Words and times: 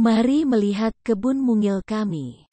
Mari 0.00 0.48
melihat 0.48 0.96
kebun 1.04 1.36
mungil 1.44 1.84
kami. 1.84 2.48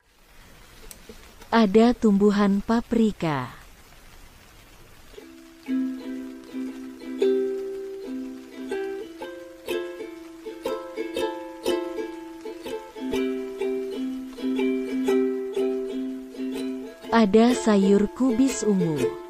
Ada 1.47 1.95
tumbuhan 1.95 2.59
paprika. 2.59 3.55
Ada 17.15 17.55
sayur 17.55 18.11
kubis 18.11 18.67
ungu. 18.67 19.26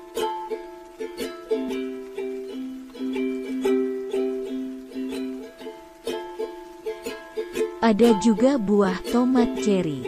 Ada 7.88 8.20
juga 8.20 8.60
buah 8.60 9.00
tomat 9.16 9.64
cherry. 9.64 10.04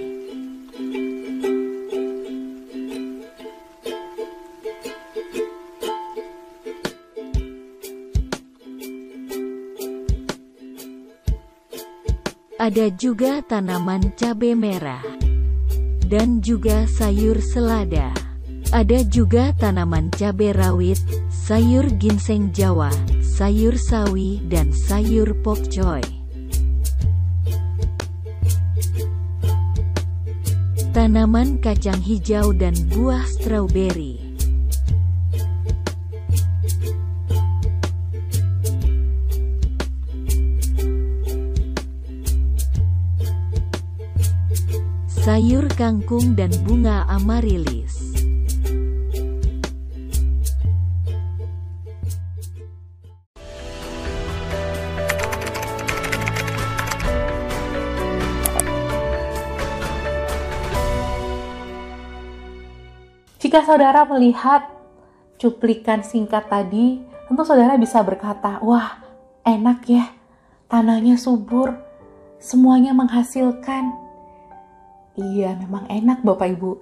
Ada 12.60 12.92
juga 13.00 13.40
tanaman 13.48 14.12
cabai 14.20 14.60
merah 14.60 15.00
dan 16.04 16.44
juga 16.44 16.84
sayur 16.84 17.40
selada. 17.40 18.12
Ada 18.76 19.08
juga 19.08 19.56
tanaman 19.56 20.12
cabai 20.12 20.52
rawit, 20.52 21.00
sayur 21.32 21.88
ginseng 21.96 22.52
Jawa, 22.52 22.92
sayur 23.24 23.80
sawi 23.80 24.44
dan 24.52 24.76
sayur 24.76 25.32
pokcoy. 25.48 26.19
Tanaman 31.00 31.64
kacang 31.64 32.04
hijau 32.04 32.52
dan 32.52 32.76
buah 32.92 33.24
stroberi. 33.24 34.20
sayur 45.24 45.72
kangkung 45.80 46.36
dan 46.36 46.52
bunga 46.68 47.08
amarilis. 47.08 48.19
Jika 63.50 63.66
saudara 63.66 64.06
melihat 64.06 64.62
cuplikan 65.42 66.06
singkat 66.06 66.54
tadi, 66.54 67.02
tentu 67.26 67.42
saudara 67.42 67.82
bisa 67.82 67.98
berkata, 68.06 68.62
"Wah, 68.62 69.02
enak 69.42 69.90
ya, 69.90 70.06
tanahnya 70.70 71.18
subur, 71.18 71.74
semuanya 72.38 72.94
menghasilkan." 72.94 73.90
Iya, 75.18 75.58
memang 75.58 75.90
enak 75.90 76.22
Bapak 76.22 76.46
Ibu. 76.46 76.78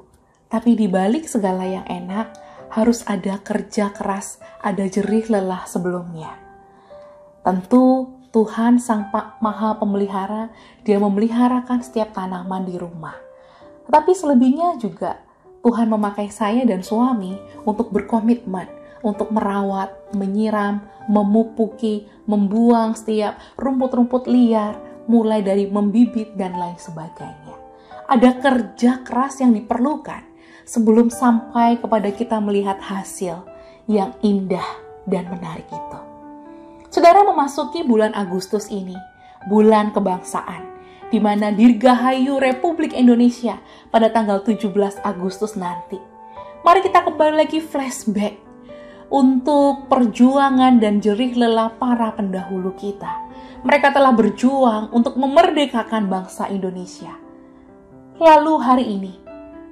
Tapi 0.51 0.75
di 0.75 0.91
balik 0.91 1.31
segala 1.31 1.63
yang 1.63 1.87
enak, 1.87 2.35
harus 2.75 2.99
ada 3.07 3.39
kerja 3.39 3.95
keras, 3.95 4.43
ada 4.59 4.83
jerih 4.91 5.23
lelah 5.31 5.63
sebelumnya. 5.71 6.35
Tentu 7.47 8.11
Tuhan 8.35 8.83
Sang 8.83 9.07
Maha 9.39 9.79
Pemelihara, 9.79 10.51
Dia 10.83 10.99
memeliharakan 10.99 11.79
setiap 11.79 12.11
tanaman 12.11 12.67
di 12.67 12.75
rumah. 12.75 13.15
Tetapi 13.87 14.11
selebihnya 14.11 14.75
juga 14.83 15.26
Tuhan 15.67 15.91
memakai 15.91 16.31
saya 16.31 16.63
dan 16.63 16.79
suami 16.79 17.35
untuk 17.67 17.91
berkomitmen, 17.91 18.71
untuk 19.03 19.35
merawat, 19.35 19.91
menyiram, 20.15 20.79
memupuki, 21.11 22.07
membuang 22.23 22.95
setiap 22.95 23.35
rumput-rumput 23.59 24.31
liar, 24.31 24.79
mulai 25.11 25.43
dari 25.43 25.67
membibit 25.67 26.31
dan 26.39 26.55
lain 26.55 26.79
sebagainya. 26.79 27.51
Ada 28.07 28.39
kerja 28.39 29.03
keras 29.03 29.43
yang 29.43 29.51
diperlukan 29.51 30.23
sebelum 30.63 31.11
sampai 31.11 31.83
kepada 31.83 32.15
kita 32.15 32.39
melihat 32.39 32.79
hasil 32.79 33.43
yang 33.91 34.15
indah 34.23 34.63
dan 35.03 35.27
menarik 35.27 35.67
itu. 35.67 35.99
Saudara 36.87 37.27
memasuki 37.27 37.83
bulan 37.83 38.15
Agustus 38.15 38.71
ini, 38.71 38.95
bulan 39.51 39.91
kebangsaan, 39.91 40.76
di 41.07 41.19
mana 41.23 41.55
Dirgahayu 41.55 42.39
Republik 42.39 42.91
Indonesia 42.91 43.59
pada 43.87 44.11
tanggal 44.11 44.43
17 44.43 44.67
Agustus 45.03 45.55
nanti. 45.55 45.99
Mari 46.67 46.83
kita 46.83 47.07
kembali 47.07 47.33
lagi 47.39 47.63
flashback 47.63 48.35
untuk 49.07 49.87
perjuangan 49.87 50.83
dan 50.83 50.99
jerih 50.99 51.39
lelah 51.39 51.71
para 51.79 52.11
pendahulu 52.11 52.75
kita. 52.75 53.23
Mereka 53.63 53.95
telah 53.95 54.11
berjuang 54.11 54.91
untuk 54.91 55.15
memerdekakan 55.15 56.11
bangsa 56.11 56.51
Indonesia. 56.51 57.15
Lalu 58.19 58.53
hari 58.59 58.85
ini, 58.85 59.13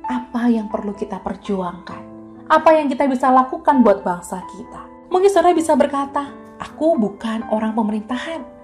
apa 0.07 0.47
yang 0.47 0.71
perlu 0.71 0.95
kita 0.95 1.19
perjuangkan? 1.19 2.15
Apa 2.47 2.77
yang 2.77 2.87
kita 2.87 3.09
bisa 3.09 3.27
lakukan 3.33 3.83
buat 3.83 4.05
bangsa 4.05 4.39
kita? 4.55 5.09
Mungkin 5.11 5.29
saudara 5.33 5.57
bisa 5.57 5.73
berkata, 5.75 6.31
aku 6.61 6.95
bukan 6.95 7.43
orang 7.51 7.75
pemerintahan 7.75 8.54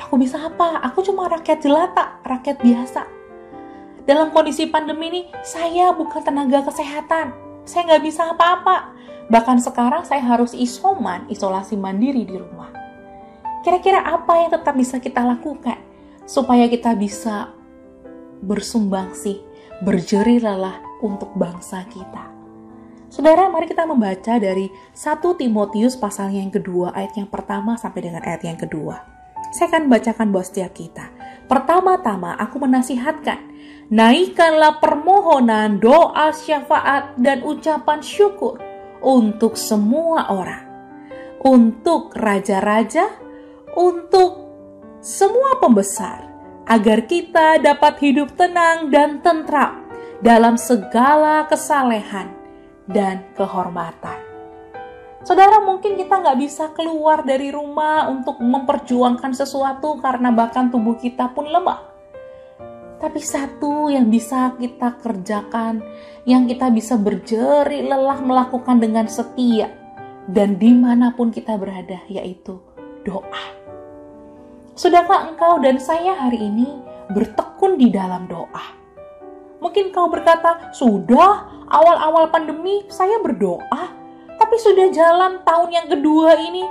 Aku 0.00 0.16
bisa 0.16 0.40
apa? 0.40 0.80
Aku 0.88 1.04
cuma 1.04 1.28
rakyat 1.28 1.60
jelata, 1.60 2.18
rakyat 2.24 2.56
biasa. 2.60 3.02
Dalam 4.08 4.32
kondisi 4.32 4.66
pandemi 4.66 5.12
ini, 5.12 5.22
saya 5.44 5.92
bukan 5.92 6.24
tenaga 6.24 6.64
kesehatan. 6.66 7.36
Saya 7.68 7.94
nggak 7.94 8.04
bisa 8.08 8.32
apa-apa. 8.32 8.96
Bahkan 9.30 9.62
sekarang 9.62 10.02
saya 10.02 10.24
harus 10.24 10.56
isoman, 10.56 11.28
isolasi 11.30 11.78
mandiri 11.78 12.26
di 12.26 12.34
rumah. 12.34 12.72
Kira-kira 13.60 14.00
apa 14.02 14.40
yang 14.40 14.50
tetap 14.50 14.74
bisa 14.74 14.96
kita 14.98 15.20
lakukan 15.20 15.76
supaya 16.24 16.64
kita 16.66 16.96
bisa 16.96 17.52
bersumbangsi, 18.40 19.44
berjeri 19.84 20.40
lelah 20.40 20.80
untuk 21.04 21.30
bangsa 21.36 21.84
kita? 21.92 22.24
Saudara, 23.12 23.46
mari 23.52 23.68
kita 23.68 23.84
membaca 23.84 24.38
dari 24.40 24.70
1 24.96 25.38
Timotius 25.38 25.94
pasal 25.94 26.32
yang 26.32 26.48
kedua, 26.48 26.96
ayat 26.96 27.20
yang 27.20 27.28
pertama 27.28 27.76
sampai 27.76 28.06
dengan 28.06 28.24
ayat 28.24 28.42
yang 28.46 28.56
kedua. 28.56 29.19
Saya 29.50 29.66
akan 29.74 29.90
bacakan 29.90 30.30
buat 30.30 30.46
setiap 30.46 30.72
kita. 30.74 31.10
Pertama-tama 31.50 32.38
aku 32.38 32.62
menasihatkan, 32.62 33.50
naikkanlah 33.90 34.78
permohonan, 34.78 35.82
doa 35.82 36.30
syafaat, 36.30 37.18
dan 37.18 37.42
ucapan 37.42 37.98
syukur 37.98 38.62
untuk 39.02 39.58
semua 39.58 40.30
orang. 40.30 40.64
Untuk 41.42 42.14
raja-raja, 42.14 43.10
untuk 43.74 44.46
semua 45.02 45.58
pembesar, 45.58 46.30
agar 46.70 47.08
kita 47.10 47.58
dapat 47.58 47.98
hidup 47.98 48.38
tenang 48.38 48.92
dan 48.94 49.18
tentram 49.18 49.90
dalam 50.22 50.54
segala 50.54 51.48
kesalehan 51.48 52.30
dan 52.86 53.24
kehormatan. 53.34 54.19
Saudara 55.20 55.60
mungkin 55.60 56.00
kita 56.00 56.16
nggak 56.16 56.38
bisa 56.40 56.72
keluar 56.72 57.20
dari 57.28 57.52
rumah 57.52 58.08
untuk 58.08 58.40
memperjuangkan 58.40 59.36
sesuatu 59.36 60.00
karena 60.00 60.32
bahkan 60.32 60.72
tubuh 60.72 60.96
kita 60.96 61.28
pun 61.36 61.44
lemah. 61.44 61.92
Tapi 63.00 63.20
satu 63.20 63.92
yang 63.92 64.08
bisa 64.08 64.56
kita 64.56 64.96
kerjakan, 65.00 65.84
yang 66.24 66.48
kita 66.48 66.72
bisa 66.72 66.96
berjeri 66.96 67.84
lelah 67.84 68.20
melakukan 68.20 68.80
dengan 68.80 69.08
setia 69.08 69.72
dan 70.24 70.56
di 70.56 70.72
mana 70.72 71.12
pun 71.12 71.28
kita 71.28 71.56
berada, 71.56 72.00
yaitu 72.08 72.56
doa. 73.04 73.44
Sudahkah 74.72 75.32
engkau 75.32 75.60
dan 75.60 75.76
saya 75.76 76.16
hari 76.16 76.48
ini 76.48 76.68
bertekun 77.12 77.76
di 77.76 77.92
dalam 77.92 78.24
doa? 78.24 78.80
Mungkin 79.60 79.92
kau 79.92 80.08
berkata, 80.08 80.72
sudah 80.72 81.68
awal-awal 81.68 82.32
pandemi 82.32 82.88
saya 82.88 83.20
berdoa, 83.20 83.99
tapi 84.50 84.66
sudah 84.66 84.90
jalan 84.90 85.46
tahun 85.46 85.70
yang 85.70 85.86
kedua 85.86 86.34
ini, 86.42 86.66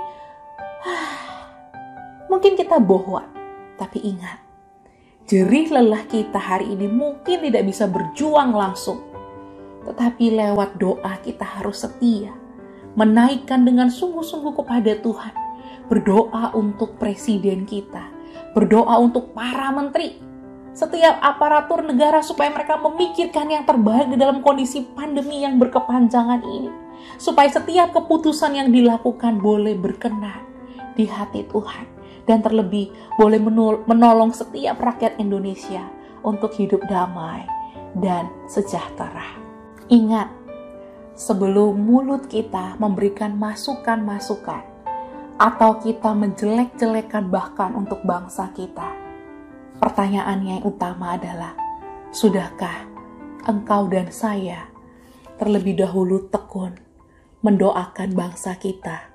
mungkin 2.28 2.52
kita 2.52 2.76
bohong. 2.76 3.24
Tapi 3.80 4.04
ingat, 4.04 4.36
jerih 5.24 5.72
lelah 5.72 6.04
kita 6.04 6.36
hari 6.36 6.76
ini 6.76 6.84
mungkin 6.92 7.40
tidak 7.40 7.64
bisa 7.64 7.88
berjuang 7.88 8.52
langsung. 8.52 9.00
Tetapi 9.88 10.28
lewat 10.28 10.76
doa 10.76 11.24
kita 11.24 11.40
harus 11.40 11.80
setia, 11.80 12.36
menaikkan 13.00 13.64
dengan 13.64 13.88
sungguh-sungguh 13.88 14.60
kepada 14.60 15.00
Tuhan. 15.00 15.32
Berdoa 15.88 16.52
untuk 16.52 17.00
presiden 17.00 17.64
kita, 17.64 18.12
berdoa 18.52 19.00
untuk 19.00 19.32
para 19.32 19.72
menteri, 19.72 20.20
setiap 20.70 21.18
aparatur 21.18 21.82
negara 21.82 22.22
supaya 22.22 22.50
mereka 22.54 22.78
memikirkan 22.78 23.50
yang 23.50 23.64
terbaik 23.66 24.06
di 24.06 24.16
dalam 24.16 24.38
kondisi 24.40 24.86
pandemi 24.94 25.42
yang 25.42 25.58
berkepanjangan 25.58 26.40
ini 26.46 26.70
supaya 27.16 27.48
setiap 27.50 27.92
keputusan 27.96 28.54
yang 28.54 28.68
dilakukan 28.70 29.40
boleh 29.40 29.74
berkenan 29.74 30.46
di 30.94 31.08
hati 31.08 31.44
Tuhan 31.48 31.86
dan 32.28 32.44
terlebih 32.44 32.92
boleh 33.18 33.40
menolong 33.88 34.30
setiap 34.30 34.78
rakyat 34.78 35.18
Indonesia 35.18 35.82
untuk 36.22 36.52
hidup 36.54 36.84
damai 36.86 37.48
dan 37.96 38.28
sejahtera. 38.46 39.34
Ingat, 39.90 40.30
sebelum 41.16 41.74
mulut 41.74 42.30
kita 42.30 42.78
memberikan 42.78 43.34
masukan-masukan 43.34 44.62
atau 45.40 45.80
kita 45.80 46.12
menjelek-jelekan 46.12 47.32
bahkan 47.32 47.72
untuk 47.72 48.04
bangsa 48.04 48.52
kita, 48.52 48.99
pertanyaannya 49.80 50.60
yang 50.60 50.64
utama 50.68 51.16
adalah, 51.16 51.56
sudahkah 52.12 52.86
engkau 53.48 53.88
dan 53.88 54.12
saya 54.12 54.68
terlebih 55.40 55.80
dahulu 55.80 56.28
tekun 56.28 56.76
mendoakan 57.40 58.12
bangsa 58.12 58.60
kita, 58.60 59.08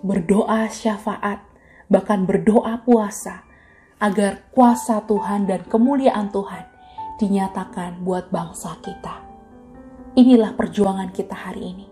berdoa 0.00 0.72
syafaat, 0.72 1.44
bahkan 1.92 2.24
berdoa 2.24 2.80
puasa, 2.80 3.44
agar 4.00 4.48
kuasa 4.54 5.04
Tuhan 5.04 5.44
dan 5.44 5.68
kemuliaan 5.68 6.32
Tuhan 6.32 6.64
dinyatakan 7.20 8.00
buat 8.00 8.32
bangsa 8.32 8.80
kita. 8.80 9.20
Inilah 10.16 10.56
perjuangan 10.56 11.12
kita 11.12 11.36
hari 11.36 11.76
ini. 11.76 11.86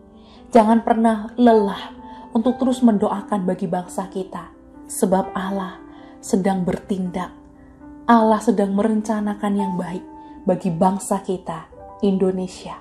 Jangan 0.55 0.81
pernah 0.87 1.35
lelah 1.37 1.93
untuk 2.33 2.57
terus 2.57 2.81
mendoakan 2.81 3.45
bagi 3.45 3.69
bangsa 3.69 4.09
kita, 4.09 4.49
sebab 4.89 5.35
Allah 5.37 5.77
sedang 6.25 6.65
bertindak. 6.65 7.46
Allah 8.07 8.39
sedang 8.39 8.71
merencanakan 8.71 9.53
yang 9.59 9.75
baik 9.75 10.05
bagi 10.47 10.71
bangsa 10.71 11.27
kita, 11.27 11.67
Indonesia. 12.07 12.79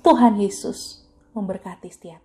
Tuhan 0.00 0.40
Yesus 0.40 1.04
memberkati 1.36 1.92
setiap 1.92 2.16